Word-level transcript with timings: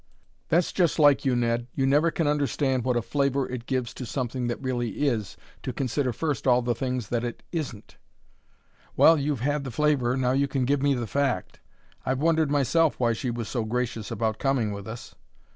"That's 0.49 0.71
just 0.71 0.97
like 0.97 1.25
you, 1.25 1.35
Ned. 1.35 1.67
You 1.75 1.85
never 1.85 2.09
can 2.09 2.25
understand 2.25 2.83
what 2.83 2.97
a 2.97 3.03
flavor 3.03 3.47
it 3.47 3.67
gives 3.67 3.93
to 3.93 4.03
something 4.07 4.47
that 4.47 4.59
really 4.59 5.05
is 5.05 5.37
to 5.61 5.71
consider 5.71 6.11
first 6.11 6.47
all 6.47 6.63
the 6.63 6.73
things 6.73 7.09
that 7.09 7.23
it 7.23 7.43
isn't." 7.51 7.97
"Well, 8.97 9.19
you've 9.19 9.41
had 9.41 9.63
the 9.63 9.69
flavor, 9.69 10.17
now 10.17 10.31
you 10.31 10.47
can 10.47 10.65
give 10.65 10.81
me 10.81 10.95
the 10.95 11.05
fact. 11.05 11.59
I've 12.03 12.17
wondered 12.17 12.49
myself 12.49 12.99
why 12.99 13.13
she 13.13 13.29
was 13.29 13.47
so 13.47 13.63
gracious 13.63 14.09
about 14.09 14.39
coming 14.39 14.71
with 14.71 14.87
us." 14.87 15.13